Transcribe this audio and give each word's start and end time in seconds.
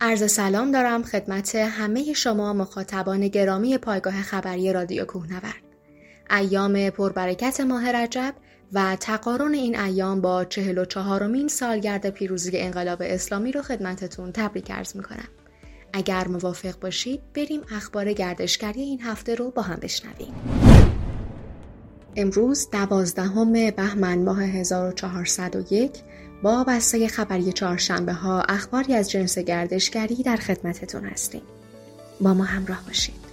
عرض 0.00 0.32
سلام 0.32 0.70
دارم 0.70 1.02
خدمت 1.02 1.54
همه 1.54 2.12
شما 2.12 2.52
مخاطبان 2.52 3.28
گرامی 3.28 3.78
پایگاه 3.78 4.22
خبری 4.22 4.72
رادیو 4.72 5.04
کوهنورد. 5.04 5.62
ایام 6.30 6.90
پربرکت 6.90 7.60
ماه 7.60 7.92
رجب 7.92 8.34
و 8.72 8.96
تقارن 9.00 9.54
این 9.54 9.80
ایام 9.80 10.20
با 10.20 10.44
چهل 10.44 10.78
و 10.78 10.84
چهارمین 10.84 11.48
سالگرد 11.48 12.10
پیروزی 12.10 12.58
انقلاب 12.58 12.98
اسلامی 13.02 13.52
رو 13.52 13.62
خدمتتون 13.62 14.32
تبریک 14.32 14.70
ارز 14.70 14.96
می‌کنم. 14.96 15.28
اگر 15.92 16.28
موافق 16.28 16.78
باشید 16.80 17.20
بریم 17.34 17.60
اخبار 17.76 18.12
گردشگری 18.12 18.80
این 18.80 19.00
هفته 19.00 19.34
رو 19.34 19.50
با 19.50 19.62
هم 19.62 19.78
بشنویم. 19.82 20.34
امروز 22.16 22.70
دوازدهم 22.70 23.52
بهمن 23.70 24.24
ماه 24.24 24.42
1401 24.42 25.90
با 26.42 26.64
بسته 26.64 27.08
خبری 27.08 27.52
چهارشنبه 27.52 28.12
ها 28.12 28.40
اخباری 28.40 28.94
از 28.94 29.10
جنس 29.10 29.38
گردشگری 29.38 30.14
در 30.14 30.36
خدمتتون 30.36 31.04
هستیم. 31.04 31.42
با 32.20 32.34
ما 32.34 32.44
همراه 32.44 32.82
باشید. 32.86 33.28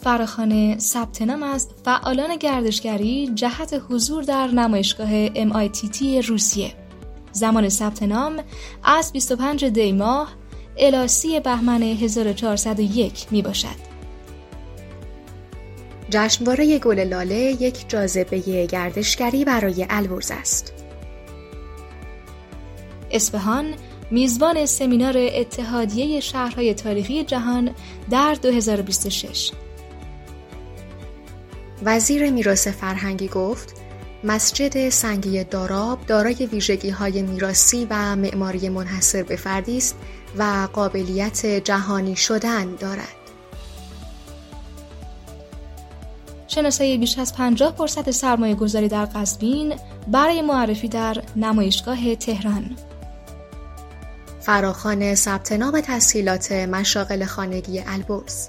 فراخانه 0.00 0.78
ثبت 0.78 1.22
نام 1.22 1.42
از 1.42 1.68
فعالان 1.84 2.36
گردشگری 2.36 3.30
جهت 3.34 3.82
حضور 3.88 4.22
در 4.22 4.46
نمایشگاه 4.46 5.28
MITT 5.28 6.02
روسیه. 6.28 6.74
زمان 7.32 7.68
ثبت 7.68 8.02
نام 8.02 8.42
از 8.84 9.12
25 9.12 9.64
دی 9.64 9.92
ماه 9.92 10.32
الی 10.76 11.08
30 11.08 11.40
بهمن 11.40 11.82
1401 11.82 13.26
می 13.30 13.42
باشد. 13.42 13.91
جشنواره 16.12 16.78
گل 16.78 16.98
لاله 16.98 17.36
یک 17.36 17.88
جاذبه 17.88 18.66
گردشگری 18.66 19.44
برای 19.44 19.86
البرز 19.90 20.30
است. 20.30 20.72
اصفهان 23.10 23.74
میزبان 24.10 24.66
سمینار 24.66 25.14
اتحادیه 25.18 26.20
شهرهای 26.20 26.74
تاریخی 26.74 27.24
جهان 27.24 27.70
در 28.10 28.34
2026 28.34 29.52
وزیر 31.84 32.30
میراث 32.30 32.68
فرهنگی 32.68 33.28
گفت 33.28 33.74
مسجد 34.24 34.88
سنگی 34.88 35.44
داراب 35.44 36.06
دارای 36.06 36.48
ویژگی 36.52 36.90
های 36.90 37.22
میراسی 37.22 37.86
و 37.90 38.16
معماری 38.16 38.68
منحصر 38.68 39.22
به 39.22 39.36
فردی 39.36 39.76
است 39.76 39.96
و 40.38 40.68
قابلیت 40.72 41.46
جهانی 41.46 42.16
شدن 42.16 42.74
دارد. 42.74 43.21
شناسایی 46.54 46.98
بیش 46.98 47.18
از 47.18 47.34
50 47.34 47.74
درصد 47.78 48.10
سرمایه 48.10 48.54
گذاری 48.54 48.88
در 48.88 49.04
قزوین 49.04 49.74
برای 50.08 50.42
معرفی 50.42 50.88
در 50.88 51.22
نمایشگاه 51.36 52.14
تهران. 52.14 52.76
فراخان 54.40 55.14
ثبت 55.14 55.52
نام 55.52 55.80
تسهیلات 55.80 56.52
مشاغل 56.52 57.24
خانگی 57.24 57.82
البرز. 57.86 58.48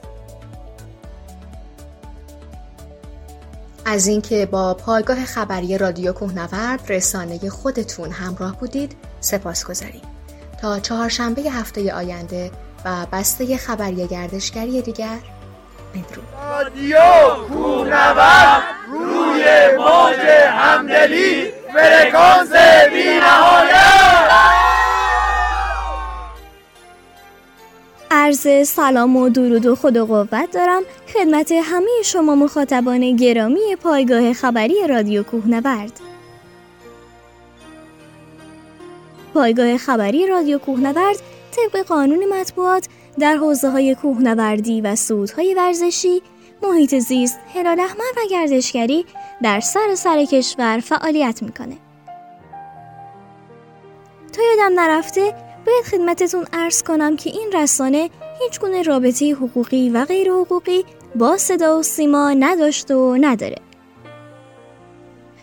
از 3.85 4.07
اینکه 4.07 4.45
با 4.45 4.73
پایگاه 4.73 5.25
خبری 5.25 5.77
رادیو 5.77 6.13
کوهنورد 6.13 6.91
رسانه 6.91 7.49
خودتون 7.49 8.11
همراه 8.11 8.59
بودید 8.59 8.95
سپاس 9.19 9.65
گذاریم 9.65 10.01
تا 10.61 10.79
چهارشنبه 10.79 11.41
هفته 11.41 11.93
آینده 11.93 12.51
و 12.85 13.05
بسته 13.11 13.57
خبری 13.57 14.07
گردشگری 14.07 14.81
دیگر 14.81 15.17
بدرود 15.93 16.27
رادیو 16.49 16.97
کوهنورد 17.47 18.63
روی 18.89 19.43
موج 19.77 20.19
همدلی 20.49 21.51
فرکانس 21.73 22.51
بی 22.93 23.19
عرض 28.11 28.67
سلام 28.67 29.15
و 29.15 29.29
درود 29.29 29.65
و 29.65 29.75
خود 29.75 29.97
و 29.97 30.05
قوت 30.05 30.51
دارم 30.51 30.83
خدمت 31.13 31.51
همه 31.51 32.01
شما 32.05 32.35
مخاطبان 32.35 33.15
گرامی 33.15 33.75
پایگاه 33.83 34.33
خبری 34.33 34.87
رادیو 34.87 35.23
کوهنورد. 35.23 35.99
پایگاه 39.33 39.77
خبری 39.77 40.27
رادیو 40.27 40.57
کوهنورد 40.57 41.32
طبق 41.55 41.85
قانون 41.85 42.33
مطبوعات 42.33 42.87
در 43.19 43.35
حوزه 43.35 43.69
های 43.69 43.95
کوهنوردی 43.95 44.81
و 44.81 44.95
سودهای 44.95 45.53
ورزشی، 45.53 46.21
محیط 46.63 46.95
زیست، 46.95 47.39
هلال 47.53 47.79
احمر 47.79 48.11
و 48.17 48.21
گردشگری 48.29 49.05
در 49.43 49.59
سر 49.59 49.95
سر 49.95 50.25
کشور 50.25 50.79
فعالیت 50.79 51.43
می‌کنه. 51.43 51.77
تا 54.33 54.41
یادم 54.41 54.79
نرفته 54.79 55.21
باید 55.65 55.85
خدمتتون 55.85 56.45
ارز 56.53 56.83
کنم 56.83 57.15
که 57.15 57.29
این 57.29 57.51
رسانه 57.53 58.09
هیچ 58.39 58.59
گونه 58.59 58.81
رابطه 58.81 59.31
حقوقی 59.31 59.89
و 59.89 60.05
غیر 60.05 60.31
حقوقی 60.31 60.85
با 61.15 61.37
صدا 61.37 61.79
و 61.79 61.83
سیما 61.83 62.29
نداشت 62.29 62.91
و 62.91 63.17
نداره. 63.21 63.57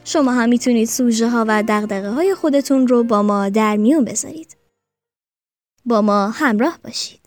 شما 0.05 0.33
هم 0.33 0.49
می‌تونید 0.49 0.89
سوژه 0.89 1.29
ها 1.29 1.45
و 1.49 1.63
دقدقه 1.63 2.11
های 2.11 2.35
خودتون 2.35 2.89
رو 2.89 3.05
با 3.05 3.23
ما 3.23 3.49
در 3.49 3.77
میون 3.77 4.05
بذارید. 4.05 4.60
با 5.85 6.03
ما 6.03 6.31
همراه 6.31 6.79
باشید. 6.85 7.20